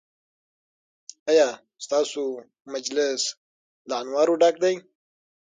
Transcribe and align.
ایا 1.29 1.49
ستاسو 1.85 2.23
مجلس 2.73 3.21
له 3.89 3.95
انوارو 4.01 4.33
ډک 4.41 4.55
دی؟ 4.63 4.75